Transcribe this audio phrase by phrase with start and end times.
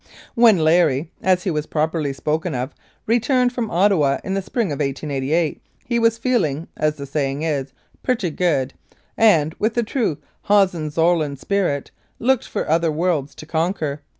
[0.33, 2.73] When" Larry" (as he was popularly spoken of)
[3.05, 7.43] re turned from Ottawa in the spring of 1888 he was feeling, as the saying
[7.43, 8.73] is, "pretty good,"
[9.15, 10.17] and, with the true
[10.49, 14.01] Hohenzollern spirit, looked for other worlds to conquer.